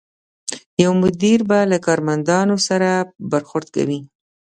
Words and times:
یو 0.83 0.91
مدیر 1.01 1.39
به 1.49 1.59
له 1.71 1.77
کارمندانو 1.87 2.55
سره 2.67 2.89
برخورد 3.31 3.67
کوي. 3.75 3.99